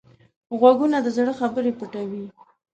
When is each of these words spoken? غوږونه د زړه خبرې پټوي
غوږونه 0.59 0.97
د 1.01 1.07
زړه 1.17 1.33
خبرې 1.39 1.71
پټوي 1.79 2.23